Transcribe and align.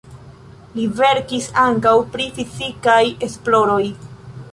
Li 0.77 0.85
verkis 0.99 1.49
ankaŭ 1.63 1.93
pri 2.15 2.25
fizikaj 2.39 2.99
esploroj. 3.29 3.83